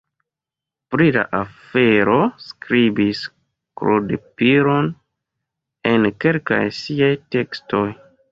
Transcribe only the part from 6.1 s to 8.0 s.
kelkaj siaj tekstoj.